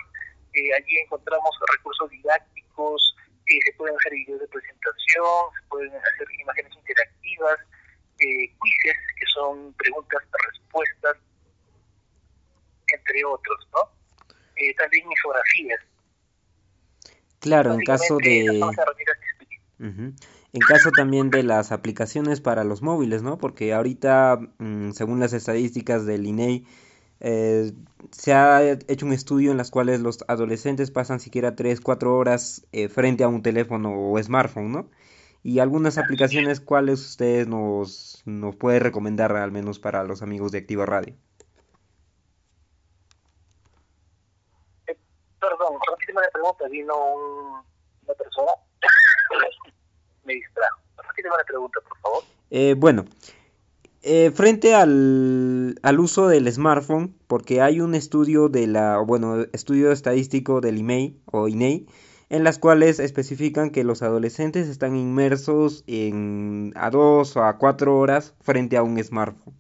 Eh, 0.54 0.74
allí 0.76 0.98
encontramos 0.98 1.52
recursos 1.78 2.10
didácticos, 2.10 3.16
eh, 3.46 3.60
se 3.66 3.74
pueden 3.74 3.96
hacer 3.96 4.14
videos 4.14 4.40
de 4.40 4.48
presentación, 4.48 5.54
se 5.60 5.68
pueden 5.70 5.96
hacer 5.96 6.28
imágenes 6.42 6.76
interactivas, 6.76 7.60
eh, 8.20 8.50
quizzes, 8.50 8.98
son 9.34 9.74
preguntas-respuestas, 9.74 11.18
entre 12.88 13.26
otros, 13.26 13.68
¿no? 13.74 13.90
Eh, 14.56 14.74
también 14.76 15.06
infografías. 15.10 15.80
Claro, 17.40 17.74
en 17.74 17.82
caso 17.82 18.18
de... 18.18 18.62
En 20.52 20.62
caso 20.62 20.90
también 20.92 21.30
de 21.30 21.44
las 21.44 21.72
aplicaciones 21.72 22.42
para 22.42 22.64
los 22.64 22.82
móviles, 22.82 23.22
¿no? 23.22 23.38
Porque 23.38 23.72
ahorita, 23.72 24.40
mm, 24.58 24.92
según 24.92 25.20
las 25.20 25.34
estadísticas 25.34 26.08
del 26.08 26.26
INEI, 26.26 26.66
eh, 27.20 27.72
se 28.12 28.34
ha 28.34 28.64
hecho 28.64 29.06
un 29.06 29.14
estudio 29.14 29.52
en 29.52 29.58
las 29.58 29.70
cuales 29.70 30.00
los 30.00 30.24
adolescentes 30.28 30.90
pasan 30.90 31.20
siquiera 31.20 31.56
3, 31.56 31.82
4 31.82 32.18
horas 32.18 32.66
eh, 32.72 32.90
frente 32.90 33.24
a 33.24 33.28
un 33.28 33.44
teléfono 33.44 34.12
o 34.12 34.22
smartphone, 34.24 34.72
¿no? 34.72 34.90
Y 35.42 35.60
algunas 35.60 35.98
aplicaciones, 35.98 36.60
¿cuáles 36.60 37.00
ustedes 37.00 37.48
nos, 37.48 38.22
nos 38.26 38.56
puede 38.56 38.80
recomendar 38.80 39.36
al 39.36 39.52
menos 39.52 39.80
para 39.80 40.04
los 40.04 40.22
amigos 40.22 40.52
de 40.52 40.58
Activa 40.58 40.86
Radio? 40.86 41.16
Eh, 44.88 44.98
perdón, 45.40 45.80
repíteme 45.90 46.22
la 46.22 46.30
pregunta, 46.32 46.68
vino 46.68 46.94
una 48.04 48.14
persona, 48.16 48.52
me 50.26 50.34
distrajo. 50.34 50.82
Repíteme 51.08 51.36
la 51.38 51.44
pregunta, 51.46 51.80
por 51.88 51.98
favor. 52.00 52.24
Eh, 52.52 52.76
bueno, 52.78 53.06
eh, 54.02 54.32
frente 54.32 54.76
al, 54.76 55.80
al, 55.84 56.00
uso 56.02 56.28
del 56.28 56.52
smartphone, 56.52 57.16
porque 57.28 57.62
hay 57.62 57.80
un 57.80 57.96
estudio 57.96 58.50
de 58.50 58.68
la, 58.68 59.00
bueno, 59.00 59.46
estudio 59.54 59.94
estadístico 59.94 60.60
del 60.60 60.80
IMEI 60.80 61.22
o 61.26 61.48
INEI, 61.48 61.88
en 62.30 62.44
las 62.44 62.60
cuales 62.60 63.00
especifican 63.00 63.72
que 63.72 63.84
los 63.84 64.02
adolescentes 64.04 64.68
están 64.68 64.96
inmersos 64.96 65.84
en 65.88 66.74
a 66.76 66.90
dos 66.92 67.36
o 67.36 67.44
a 67.44 67.58
cuatro 67.58 67.98
horas 67.98 68.36
frente 68.42 68.78
a 68.78 68.84
un 68.84 69.04
smartphone. 69.04 69.56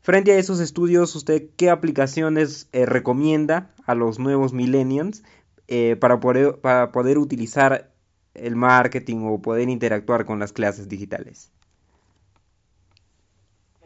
Frente 0.00 0.32
a 0.32 0.38
esos 0.38 0.60
estudios, 0.60 1.14
¿usted 1.14 1.50
qué 1.56 1.70
aplicaciones 1.70 2.68
eh, 2.72 2.86
recomienda 2.86 3.70
a 3.86 3.94
los 3.94 4.18
nuevos 4.18 4.52
millennials 4.52 5.22
eh, 5.68 5.96
para, 5.96 6.20
poder, 6.20 6.60
para 6.60 6.92
poder 6.92 7.18
utilizar 7.18 7.90
el 8.34 8.56
marketing 8.56 9.24
o 9.24 9.40
poder 9.40 9.68
interactuar 9.68 10.24
con 10.24 10.38
las 10.38 10.52
clases 10.52 10.88
digitales? 10.88 11.50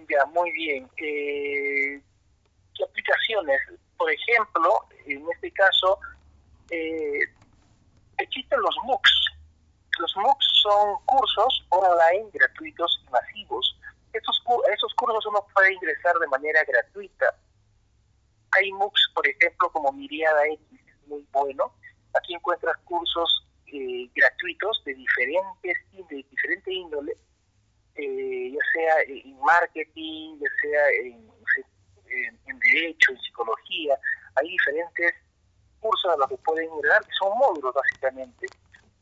Ya, 0.09 0.25
muy 0.35 0.51
bien. 0.53 0.89
Eh, 0.97 2.01
¿Qué 2.75 2.85
aplicaciones? 2.85 3.61
Por 3.97 4.11
ejemplo, 4.11 4.71
en 5.07 5.25
este 5.35 5.51
caso, 5.53 5.99
eh, 6.71 7.21
existen 8.19 8.61
los 8.61 8.77
MOOCs. 8.85 9.27
Los 9.99 10.17
MOOCs 10.17 10.47
son 10.63 11.05
cursos 11.07 11.67
online 11.71 12.29
gratuitos 12.33 13.03
y 13.07 13.11
masivos. 13.11 13.77
Esos, 14.13 14.43
esos 14.73 14.95
cursos 14.95 15.27
uno 15.27 15.47
puede 15.55 15.75
ingresar 15.75 16.15
de 16.19 16.27
manera 16.29 16.63
gratuita. 16.65 17.27
Hay 18.53 18.73
MOOCs, 18.73 19.13
por 19.15 19.27
ejemplo, 19.27 19.71
como 19.71 19.93
Miriada 19.93 20.47
X, 20.47 20.61
es 20.73 21.09
muy 21.09 21.27
bueno. 21.33 21.73
Aquí 22.15 22.35
encuentras 22.35 22.77
cursos 22.85 23.47
eh, 23.67 24.09
gratuitos 24.15 24.83
de 24.85 24.95
diferentes 24.95 25.77
de 26.09 26.17
diferente 26.31 26.73
índole, 26.73 27.17
eh, 27.97 28.53
ya 28.53 28.61
sea 28.73 29.03
en 29.07 29.39
marketing, 29.41 30.39
ya 30.41 30.49
sea 30.63 30.91
en, 31.05 32.59
derecho, 32.61 33.13
en 33.13 33.21
psicología. 33.21 33.99
Hay 34.37 34.49
diferentes 34.49 35.15
cursos 35.81 36.13
a 36.13 36.17
los 36.17 36.29
que 36.29 36.37
pueden 36.39 36.73
ingresar, 36.73 37.05
que 37.05 37.13
son 37.19 37.37
módulos 37.39 37.75
básicamente. 37.75 38.47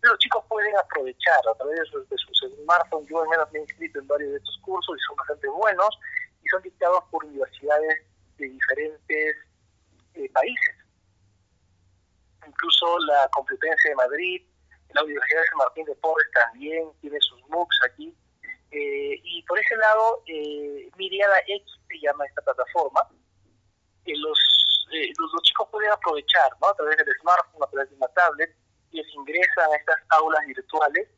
Los 0.02 0.18
chicos 0.18 0.44
pueden 0.48 0.76
aprovechar 0.76 1.40
a 1.50 1.54
través 1.56 1.80
de 1.80 1.86
sus, 1.86 2.54
smartphones. 2.62 3.08
Yo 3.08 3.22
al 3.22 3.28
menos 3.28 3.50
me 3.52 3.58
he 3.58 3.62
inscrito 3.62 3.98
en 3.98 4.06
varios 4.06 4.30
de 4.32 4.38
estos 4.38 4.58
cursos 4.62 4.96
y 4.96 5.00
son 5.06 5.16
bastante 5.16 5.48
buenos 5.48 5.98
y 6.42 6.48
son 6.48 6.62
dictados 6.62 7.02
por 7.10 7.24
universidades 7.24 8.04
de 8.36 8.48
diferentes 8.48 9.36
eh, 10.14 10.30
países. 10.32 10.74
Incluso 12.46 12.98
la 13.00 13.28
Complutense 13.32 13.88
de 13.88 13.94
Madrid, 13.96 14.42
la 14.94 15.02
Universidad 15.02 15.40
de 15.40 15.46
San 15.48 15.58
Martín 15.58 15.84
de 15.86 15.94
Porres 15.96 16.30
también 16.32 16.88
tiene 17.00 17.20
sus 17.20 17.40
MOOCs 17.48 17.80
aquí. 17.90 18.14
Eh, 18.70 19.20
y 19.22 19.42
por 19.42 19.58
ese 19.58 19.76
lado, 19.76 20.22
eh, 20.26 20.90
Miriada 20.96 21.38
X 21.46 21.72
se 21.88 21.98
llama 22.00 22.24
esta 22.26 22.42
plataforma, 22.42 23.00
que 24.04 24.14
los 24.16 24.38
eh, 24.92 25.12
los, 25.18 25.42
chicos 25.42 25.68
pueden 25.70 25.90
aprovechar, 25.90 26.50
¿no? 26.60 26.68
A 26.68 26.74
través 26.74 26.96
del 26.98 27.14
smartphone, 27.20 27.62
a 27.62 27.70
través 27.70 27.90
de 27.90 27.96
una 27.96 28.08
tablet, 28.08 28.54
les 28.92 29.06
ingresan 29.14 29.72
a 29.72 29.76
estas 29.76 29.96
aulas 30.10 30.46
virtuales 30.46 31.08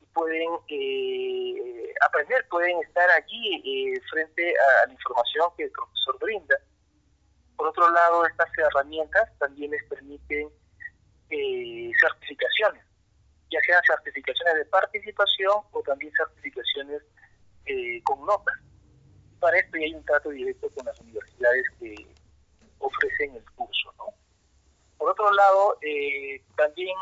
y 0.00 0.06
pueden 0.06 0.48
eh, 0.68 1.94
aprender, 2.06 2.46
pueden 2.48 2.80
estar 2.82 3.10
allí 3.10 3.62
eh, 3.64 4.00
frente 4.10 4.54
a 4.56 4.86
la 4.86 4.92
información 4.92 5.50
que 5.56 5.64
el 5.64 5.70
profesor 5.70 6.18
brinda. 6.20 6.56
Por 7.56 7.68
otro 7.68 7.90
lado, 7.90 8.26
estas 8.26 8.48
herramientas 8.58 9.28
también 9.38 9.70
les 9.70 9.82
permiten 9.84 10.50
certificaciones, 11.28 12.84
ya 13.50 13.58
sean 13.66 13.82
certificaciones 13.84 14.54
de 14.54 14.64
participación 14.66 15.54
o 15.72 15.82
también 15.82 16.12
certificaciones 16.16 17.02
con 18.04 18.24
notas. 18.24 18.54
Para 19.40 19.58
esto 19.58 19.76
ya 19.76 19.86
hay 19.86 19.94
un 19.94 20.04
trato 20.04 20.30
directo 20.30 20.70
con 20.70 20.86
las 20.86 21.00
universidades 21.00 21.64
que 21.80 22.06
ofrecen 22.78 23.34
el 23.34 23.44
curso. 23.52 23.92
¿no? 23.98 24.14
Por 24.98 25.10
otro 25.10 25.30
lado, 25.32 25.78
eh, 25.82 26.42
también 26.56 26.96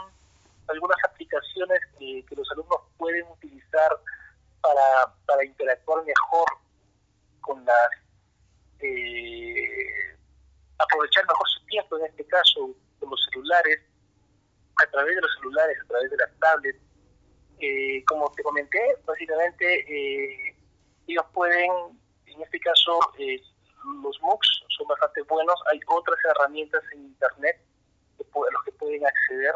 algunas 0.69 0.97
aplicaciones 1.09 1.81
que, 1.99 2.25
los 2.37 2.51
alumnos 2.53 2.81
pueden 2.97 3.27
utilizar 3.29 3.91
para, 4.61 5.15
para 5.27 5.45
interactuar 5.45 6.05
mejor 6.05 6.47
con 7.41 7.65
las... 7.65 7.91
Eh, 8.81 10.17
aprovechar 10.79 11.27
mejor 11.27 11.49
su 11.49 11.67
tiempo, 11.67 11.99
en 11.99 12.07
este 12.07 12.27
caso, 12.27 12.75
con 12.99 13.11
los 13.11 13.29
celulares, 13.31 13.81
a 14.77 14.91
través 14.91 15.15
de 15.15 15.21
los 15.21 15.35
celulares, 15.37 15.79
a 15.83 15.87
través 15.87 16.11
de 16.11 16.17
las 16.17 16.39
tablets. 16.41 16.81
Eh, 17.61 18.05
como 18.07 18.31
te 18.33 18.43
comenté, 18.43 18.81
básicamente 19.07 20.57
ellos 21.07 21.25
pueden, 21.33 21.71
en 22.27 22.43
este 22.43 22.59
caso, 22.59 22.99
los 24.03 24.21
MOOCs 24.21 24.64
son 24.77 24.87
bastante 24.87 25.23
buenos. 25.23 25.55
Hay 25.73 25.81
otras 25.87 26.19
herramientas 26.25 26.83
en 26.93 27.05
Internet 27.07 27.61
a 28.21 28.53
los 28.53 28.65
que 28.65 28.73
pueden 28.73 29.07
acceder 29.07 29.55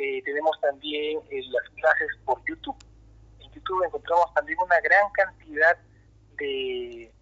Eh, 0.00 0.22
tenemos 0.22 0.56
también 0.60 1.20
eh, 1.28 1.42
las 1.50 1.68
clases 1.70 2.08
por 2.24 2.40
YouTube. 2.44 2.76
En 3.40 3.50
YouTube 3.50 3.84
encontramos 3.84 4.32
también 4.32 4.56
una 4.60 4.80
gran 4.80 5.10
cantidad 5.10 5.76
de, 6.38 7.12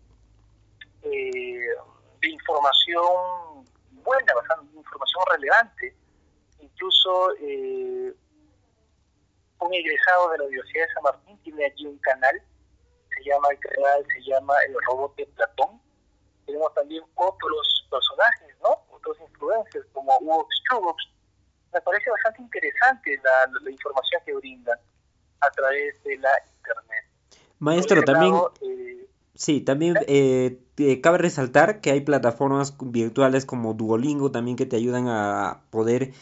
eh, 1.02 1.74
información 2.20 3.64
buena, 4.04 4.34
bastante 4.34 4.76
información 4.76 5.24
relevante. 5.32 5.96
Incluso 6.60 7.28
un 9.58 9.72
egresado 9.72 10.30
de 10.32 10.38
la 10.38 10.44
Universidad 10.44 10.86
de 10.86 10.92
San 10.92 11.02
Martín 11.02 11.38
tiene 11.44 11.64
aquí 11.64 11.86
un 11.86 11.98
canal, 11.98 12.42
se 13.16 13.24
llama 13.24 13.48
el 13.52 13.58
canal, 13.58 14.06
se 14.12 14.20
llama 14.20 14.54
El 14.68 14.74
Robot 14.86 15.14
Platón. 15.34 15.80
Tenemos 16.46 16.72
también 16.74 17.02
otros 17.14 17.86
personajes, 17.90 18.56
¿no? 18.62 18.84
Otros 18.90 19.16
influencers 19.20 19.86
como 19.92 20.16
Hugo 20.20 20.46
Strugox. 20.60 21.04
Me 21.72 21.80
parece 21.80 22.10
bastante 22.10 22.42
interesante 22.42 23.20
la, 23.22 23.60
la, 23.60 23.70
información 23.70 24.22
que 24.24 24.34
brindan 24.34 24.78
a 25.40 25.50
través 25.50 26.02
de 26.04 26.16
la 26.18 26.30
internet. 26.56 27.04
Maestro, 27.58 28.02
también... 28.02 28.34
Eh, 28.62 29.08
sí, 29.34 29.60
también 29.60 29.96
¿eh? 30.06 30.58
Eh, 30.78 31.00
cabe 31.00 31.18
resaltar 31.18 31.80
que 31.80 31.90
hay 31.90 32.00
plataformas 32.00 32.76
virtuales 32.78 33.44
como 33.44 33.74
Duolingo 33.74 34.30
también 34.30 34.56
que 34.56 34.66
te 34.66 34.76
ayudan 34.76 35.08
a 35.08 35.62
poder 35.70 36.12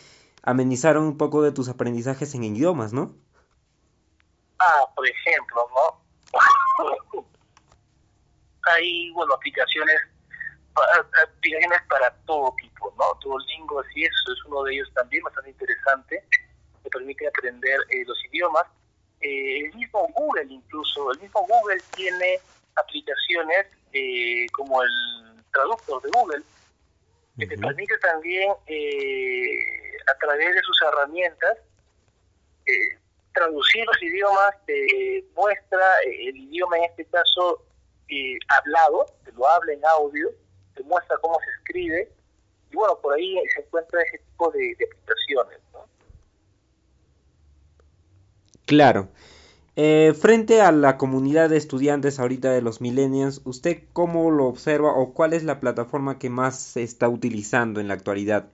amenizar 0.42 0.98
un 0.98 1.16
poco 1.16 1.42
de 1.42 1.52
tus 1.52 1.68
aprendizajes 1.68 2.34
en 2.34 2.44
idiomas, 2.44 2.92
¿no? 2.92 3.14
Ah, 4.58 4.90
por 4.94 5.06
ejemplo, 5.08 5.66
¿no? 5.74 6.00
Hay, 8.66 9.10
bueno, 9.12 9.34
aplicaciones 9.34 10.00
aplicaciones 11.22 11.82
para 11.88 12.10
todo 12.26 12.54
tipo, 12.60 12.92
¿no? 12.98 13.18
Duolingo, 13.22 13.80
así 13.80 14.04
eso 14.04 14.32
es 14.32 14.44
uno 14.46 14.64
de 14.64 14.74
ellos 14.74 14.90
también, 14.94 15.22
bastante 15.22 15.50
interesante, 15.50 16.24
que 16.82 16.90
permite 16.90 17.28
aprender 17.28 17.80
eh, 17.90 18.04
los 18.06 18.18
idiomas. 18.30 18.64
Eh, 19.20 19.66
el 19.66 19.74
mismo 19.74 20.08
Google 20.14 20.46
incluso, 20.48 21.12
el 21.12 21.20
mismo 21.20 21.46
Google 21.46 21.80
tiene 21.96 22.38
aplicaciones 22.76 23.66
eh, 23.92 24.46
como 24.52 24.82
el 24.82 24.90
traductor 25.52 26.02
de 26.02 26.10
Google, 26.10 26.42
que 27.38 27.46
te 27.46 27.58
permite 27.58 27.96
también 27.98 28.50
a 28.52 30.14
través 30.18 30.54
de 30.54 30.62
sus 30.62 30.82
herramientas 30.82 31.58
traducir 33.32 33.84
los 33.86 34.02
idiomas, 34.02 34.54
te 34.66 35.24
muestra 35.34 35.96
el 36.06 36.36
idioma 36.36 36.78
en 36.78 36.84
este 36.84 37.04
caso 37.06 37.64
hablado, 38.48 39.06
te 39.24 39.32
lo 39.32 39.48
habla 39.48 39.72
en 39.72 39.84
audio, 39.84 40.30
te 40.74 40.82
muestra 40.82 41.16
cómo 41.22 41.36
se 41.44 41.50
escribe, 41.58 42.10
y 42.70 42.76
bueno, 42.76 42.98
por 43.00 43.14
ahí 43.14 43.36
se 43.54 43.60
encuentra 43.60 44.02
ese 44.02 44.18
tipo 44.18 44.50
de, 44.50 44.72
aplicaciones. 44.72 45.60
Claro. 48.66 49.08
Eh, 49.76 50.14
frente 50.18 50.60
a 50.60 50.70
la 50.72 50.96
comunidad 50.96 51.50
de 51.50 51.56
estudiantes 51.56 52.20
ahorita 52.20 52.52
de 52.52 52.62
los 52.62 52.80
millennials, 52.80 53.40
¿usted 53.44 53.82
cómo 53.92 54.30
lo 54.30 54.46
observa 54.46 54.92
o 54.94 55.12
cuál 55.12 55.32
es 55.32 55.42
la 55.42 55.60
plataforma 55.60 56.18
que 56.18 56.30
más 56.30 56.58
se 56.58 56.82
está 56.82 57.08
utilizando 57.08 57.80
en 57.80 57.88
la 57.88 57.94
actualidad? 57.94 58.50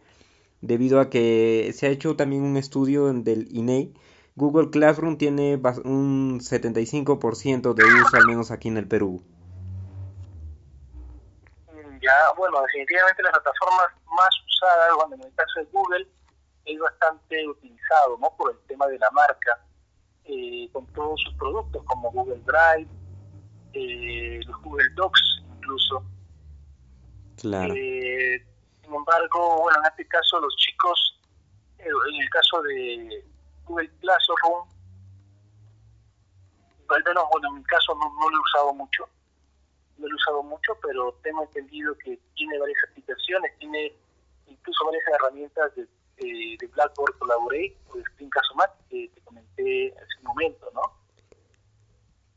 Debido 0.63 1.01
a 1.01 1.11
que 1.11 1.73
se 1.75 1.87
ha 1.87 1.91
hecho 1.91 2.17
también 2.17 2.43
un 2.43 2.57
estudio 2.57 3.13
del 3.13 3.49
INEI, 3.55 3.83
e 3.83 3.95
Google 4.37 4.71
Classroom 4.71 5.19
tiene 5.19 5.61
un 5.85 6.41
75% 6.41 7.75
de 7.75 7.85
uso, 7.85 8.17
al 8.17 8.27
menos 8.27 8.51
aquí 8.51 8.69
en 8.69 8.79
el 8.79 8.87
Perú 8.87 9.23
ya, 12.01 12.15
bueno, 12.37 12.63
definitivamente 12.63 13.23
las 13.23 13.33
plataformas 13.33 13.87
más 14.07 14.31
usadas, 14.47 14.95
bueno, 14.97 15.15
en 15.17 15.23
el 15.23 15.35
caso 15.35 15.61
de 15.61 15.67
Google, 15.67 16.09
es 16.65 16.79
bastante 16.79 17.49
utilizado, 17.49 18.19
¿no? 18.19 18.35
Por 18.37 18.53
el 18.53 18.59
tema 18.67 18.87
de 18.87 18.99
la 18.99 19.11
marca, 19.11 19.59
eh, 20.25 20.69
con 20.73 20.87
todos 20.93 21.21
sus 21.23 21.35
productos 21.35 21.83
como 21.85 22.11
Google 22.11 22.41
Drive, 22.45 22.89
eh, 23.73 24.41
los 24.47 24.63
Google 24.63 24.89
Docs 24.95 25.43
incluso. 25.57 26.05
Claro. 27.37 27.75
Eh, 27.75 28.45
sin 28.83 28.95
embargo, 28.95 29.63
bueno, 29.63 29.79
en 29.81 29.87
este 29.87 30.07
caso 30.07 30.41
los 30.41 30.55
chicos, 30.57 31.21
en 31.79 32.23
el 32.23 32.31
caso 32.31 32.63
de 32.63 33.25
Google 33.65 33.91
Classroom, 34.01 34.69
al 36.89 37.05
menos, 37.05 37.25
bueno, 37.33 37.49
en 37.49 37.55
mi 37.55 37.65
caso 37.65 37.95
no, 37.95 38.13
no 38.21 38.31
lo 38.31 38.37
he 38.37 38.41
usado 38.41 38.75
mucho, 38.75 39.09
no 40.01 40.09
lo 40.09 40.15
he 40.15 40.17
usado 40.17 40.43
mucho, 40.43 40.73
pero 40.83 41.13
tengo 41.23 41.43
entendido 41.45 41.97
que 41.99 42.19
tiene 42.35 42.59
varias 42.59 42.79
aplicaciones, 42.91 43.57
tiene 43.59 43.95
incluso 44.47 44.85
varias 44.87 45.05
herramientas 45.09 45.75
de, 45.77 45.87
de, 46.17 46.67
Blackboard 46.75 47.19
Collaborate 47.19 47.77
o 47.89 47.97
de 47.97 48.05
Screencast-O-Mat 48.05 48.71
que 48.89 49.11
te 49.15 49.21
comenté 49.23 49.95
hace 49.97 50.19
un 50.19 50.25
momento, 50.25 50.71
¿no? 50.75 50.83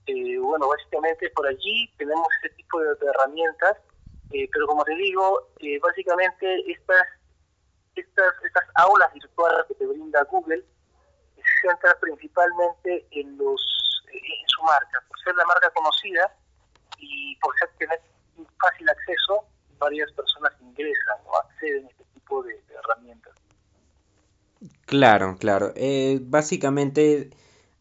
Eh, 0.06 0.38
bueno, 0.40 0.68
básicamente 0.68 1.30
por 1.30 1.48
allí 1.48 1.90
tenemos 1.98 2.28
este 2.44 2.56
tipo 2.56 2.80
de, 2.80 2.96
herramientas, 3.08 3.78
eh, 4.32 4.50
pero 4.52 4.68
como 4.68 4.84
te 4.84 4.96
digo, 4.96 5.50
eh, 5.60 5.80
básicamente 5.80 6.70
estas, 6.70 7.08
estas, 7.96 8.34
estas 8.44 8.64
aulas 8.76 9.14
virtuales 9.14 9.66
que 9.68 9.76
te 9.76 9.86
brinda 9.86 10.24
Google 10.26 10.64
se 11.36 11.68
centran 11.68 11.96
principalmente 12.02 13.08
en 13.12 13.38
los 13.38 13.62
en 14.14 14.48
su 14.48 14.62
marca, 14.62 15.04
por 15.08 15.20
ser 15.22 15.36
la 15.36 15.46
marca 15.46 15.70
conocida, 15.72 16.32
y 17.04 17.36
por 17.38 17.54
ser 17.60 17.70
tener 17.78 18.02
fácil 18.60 18.90
acceso, 18.90 19.46
varias 19.78 20.12
personas 20.14 20.54
ingresan 20.62 21.18
o 21.26 21.38
acceden 21.38 21.86
a 21.86 21.90
este 21.90 22.04
tipo 22.14 22.44
de, 22.44 22.64
herramientas. 22.70 23.34
Claro, 24.86 25.38
claro. 25.40 25.74
Eh, 25.76 26.20
básicamente 26.22 27.32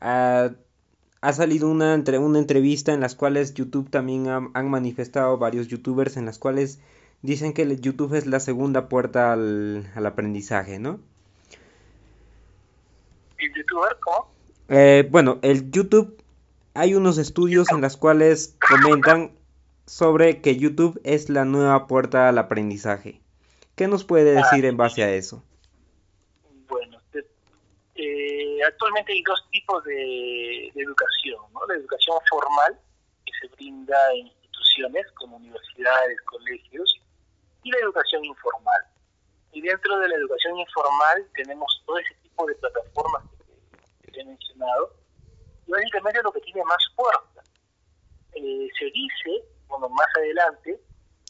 ha, 0.01 0.51
ha 1.21 1.33
salido 1.33 1.71
una, 1.71 1.95
entre, 1.95 2.19
una 2.19 2.39
entrevista 2.39 2.93
en 2.93 3.01
las 3.01 3.15
cuales 3.15 3.55
YouTube 3.55 3.91
también 3.91 4.29
han 4.29 4.71
manifestado 4.71 5.39
varios 5.39 5.69
youtubers 5.69 6.17
en 6.17 6.27
las 6.27 6.39
cuales 6.39 6.81
dicen 7.23 7.53
que 7.53 7.63
el 7.63 7.81
YouTube 7.81 8.15
es 8.15 8.27
la 8.27 8.41
segunda 8.41 8.89
puerta 8.89 9.33
al, 9.33 9.91
al 9.95 10.07
aprendizaje, 10.07 10.79
¿no? 10.79 11.01
¿El 13.39 13.53
youtuber 13.55 13.97
cómo? 14.01 14.33
Eh, 14.69 15.09
bueno, 15.11 15.39
el 15.43 15.71
YouTube 15.71 16.22
hay 16.75 16.95
unos 16.95 17.19
estudios 17.19 17.71
en 17.71 17.81
los 17.81 17.97
cuales 17.97 18.57
comentan 18.69 19.37
sobre 19.87 20.41
que 20.41 20.57
YouTube 20.57 21.01
es 21.05 21.29
la 21.29 21.45
nueva 21.45 21.87
puerta 21.87 22.29
al 22.29 22.39
aprendizaje. 22.39 23.21
¿Qué 23.77 23.89
nos 23.89 24.05
puede 24.05 24.35
decir 24.35 24.65
en 24.65 24.77
base 24.77 25.03
a 25.03 25.11
eso? 25.11 25.43
Bueno, 26.69 26.99
eh, 27.95 28.59
actualmente 28.67 29.13
hay 29.13 29.23
dos 29.23 29.45
tipos 29.51 29.85
de, 29.85 30.69
educación, 30.75 31.41
¿no? 31.53 31.61
La 31.67 31.75
educación 31.75 32.17
formal, 32.31 32.79
que 33.27 33.33
se 33.41 33.55
brinda 33.55 33.97
en 34.15 34.27
instituciones 34.27 35.07
como 35.13 35.37
universidades, 35.37 36.21
colegios, 36.23 37.01
y 37.63 37.71
la 37.71 37.79
educación 37.79 38.25
informal. 38.25 38.83
Y 39.53 39.61
dentro 39.61 39.99
de 39.99 40.09
la 40.09 40.17
educación 40.17 40.59
informal 40.59 41.27
tenemos 41.35 41.83
todo 41.87 41.99
ese 41.99 42.15
tipo 42.23 42.47
de 42.47 42.55
plataformas 42.55 43.25
que 44.13 44.21
he 44.21 44.25
mencionado, 44.25 45.02
básicamente 45.73 46.23
lo 46.23 46.33
que 46.33 46.41
tiene 46.41 46.63
más 46.65 46.85
fuerza. 46.95 47.43
Eh, 48.35 48.69
se 48.79 48.85
dice, 48.87 49.45
bueno, 49.69 49.89
más 49.89 50.07
adelante, 50.17 50.79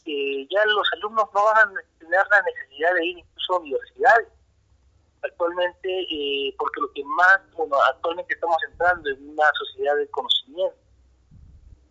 que 0.03 0.47
ya 0.51 0.65
los 0.65 0.87
alumnos 0.93 1.25
no 1.33 1.43
van 1.45 1.77
a 1.77 1.81
tener 1.97 2.25
la 2.29 2.41
necesidad 2.41 2.93
de 2.93 3.05
ir 3.05 3.17
incluso 3.19 3.53
a 3.53 3.59
universidades. 3.59 4.27
Actualmente, 5.23 5.87
eh, 5.87 6.53
porque 6.59 6.81
lo 6.81 6.91
que 6.91 7.03
más, 7.05 7.39
bueno, 7.55 7.77
actualmente 7.89 8.33
estamos 8.33 8.57
entrando 8.69 9.09
en 9.09 9.29
una 9.29 9.49
sociedad 9.57 9.95
de 9.95 10.09
conocimiento. 10.09 10.75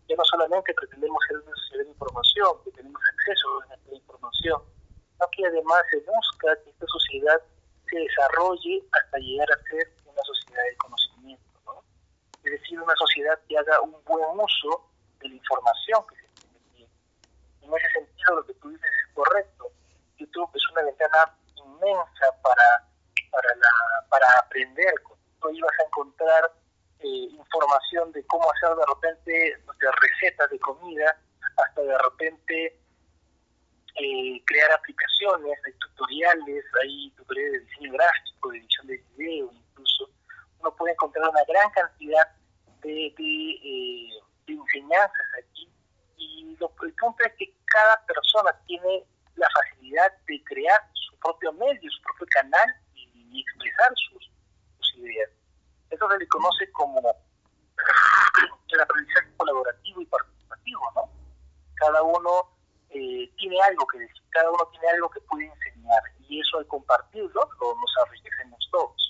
Ya 0.07 0.15
no 0.15 0.23
solamente 0.25 0.73
pretendemos 0.75 1.17
ser 1.27 1.37
una 1.37 1.55
sociedad 1.55 1.85
de 1.85 1.89
información, 1.89 2.63
que 2.63 2.71
tenemos 2.71 3.01
acceso 3.01 3.61
a 3.61 3.77
la 3.89 3.95
información, 3.95 4.61
sino 5.13 5.27
que 5.31 5.47
además 5.47 5.81
se 5.89 5.97
busca 5.97 6.55
que 6.63 6.69
esta 6.69 6.85
sociedad 6.85 7.41
se 7.89 7.97
desarrolle 7.97 8.83
hasta 8.91 9.17
llegar 9.17 9.47
a 9.49 9.63
ser 9.69 9.91
una 10.05 10.21
sociedad 10.23 10.63
de 10.69 10.77
conocimiento 10.77 11.12
es 12.43 12.51
decir, 12.51 12.79
una 12.79 12.95
sociedad 12.95 13.39
que 13.47 13.57
haga 13.57 13.81
un 13.81 13.95
buen 14.03 14.39
uso 14.39 14.89
de 15.19 15.29
la 15.29 15.35
información 15.35 16.03
que 16.07 16.15
se 16.15 16.73
tiene. 16.73 16.91
En 17.61 17.73
ese 17.73 17.89
sentido, 17.93 18.35
lo 18.35 18.45
que 18.45 18.53
tú 18.55 18.69
dices 18.69 18.89
es 19.07 19.13
correcto. 19.13 19.71
YouTube 20.17 20.49
es 20.53 20.69
una 20.71 20.83
ventana 20.83 21.37
inmensa 21.55 22.25
para, 22.41 22.87
para, 23.31 23.55
la, 23.55 24.07
para 24.09 24.27
aprender. 24.43 24.93
Tú 25.41 25.49
ibas 25.49 25.71
a 25.79 25.83
encontrar 25.83 26.51
eh, 26.99 27.27
información 27.31 28.11
de 28.11 28.25
cómo 28.27 28.49
hacer 28.51 28.75
de 28.75 28.85
repente 28.85 29.31
de 29.31 29.91
recetas 29.91 30.49
de 30.49 30.59
comida, 30.59 31.17
hasta 31.57 31.81
de 31.81 31.97
repente 31.97 32.79
eh, 33.95 34.41
crear 34.45 34.71
aplicaciones, 34.71 35.59
hay 35.65 35.73
tutoriales, 35.73 36.65
hay 36.81 37.11
tutoriales 37.11 37.53
de 37.53 37.59
diseño 37.59 37.93
gráfico, 37.93 38.49
de 38.51 38.57
edición 38.59 38.87
de 38.87 39.03
video, 39.17 39.51
incluso 39.51 40.09
uno 40.63 40.75
puede 40.75 40.93
encontrar 40.93 41.29
una 41.29 41.43
gran 41.43 41.69
cantidad 41.71 42.27
de, 42.81 43.13
eh, 43.17 44.09
enseñanzas 44.47 45.27
aquí. 45.39 45.69
Y 46.17 46.55
lo, 46.59 46.71
el 46.83 46.93
punto 46.93 47.23
es 47.25 47.33
que 47.37 47.53
cada 47.65 48.05
persona 48.05 48.57
tiene 48.65 49.03
la 49.35 49.47
facilidad 49.49 50.11
de 50.25 50.43
crear 50.45 50.79
su 50.93 51.17
propio 51.19 51.51
medio, 51.53 51.91
su 51.91 52.01
propio 52.03 52.27
canal 52.31 52.75
y, 52.95 53.41
expresar 53.41 53.91
sus, 53.95 54.29
esto 55.89 56.09
se 56.09 56.17
le 56.17 56.27
conoce 56.27 56.71
como 56.71 56.99
el 56.99 58.81
aprendizaje 58.81 59.27
colaborativo 59.37 60.01
y 60.01 60.05
participativo, 60.05 60.81
¿no? 60.95 61.09
Cada 61.75 62.01
uno 62.03 62.49
eh, 62.89 63.29
tiene 63.37 63.59
algo 63.63 63.85
que 63.87 63.99
decir, 63.99 64.23
cada 64.29 64.49
uno 64.51 64.67
tiene 64.71 64.87
algo 64.89 65.09
que 65.09 65.19
puede 65.21 65.45
enseñar 65.45 66.03
y 66.19 66.39
eso 66.39 66.59
al 66.59 66.67
compartirlo 66.67 67.49
lo, 67.59 67.75
nos 67.75 68.07
enriquecemos 68.07 68.69
todos. 68.71 69.02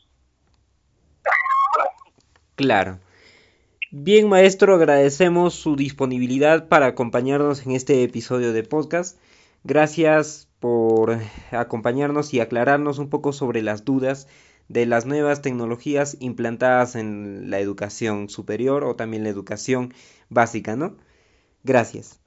Claro. 2.56 3.00
Bien, 3.92 4.28
maestro, 4.30 4.76
agradecemos 4.76 5.54
su 5.56 5.76
disponibilidad 5.76 6.68
para 6.68 6.88
acompañarnos 6.88 7.66
en 7.66 7.74
este 7.74 8.04
episodio 8.04 8.54
de 8.54 8.64
podcast. 8.64 9.20
Gracias 9.64 10.50
por 10.60 11.20
acompañarnos 11.52 12.34
y 12.34 12.40
aclararnos 12.40 13.00
un 13.00 13.10
poco 13.10 13.34
sobre 13.34 13.62
las 13.62 13.86
dudas 13.86 14.28
de 14.68 14.86
las 14.88 15.06
nuevas 15.06 15.42
tecnologías 15.42 16.18
implantadas 16.20 16.96
en 16.96 17.50
la 17.52 17.60
educación 17.60 18.30
superior 18.30 18.84
o 18.84 18.96
también 18.96 19.24
la 19.24 19.30
educación 19.30 19.94
básica, 20.30 20.76
¿no? 20.76 20.98
Gracias. 21.64 22.23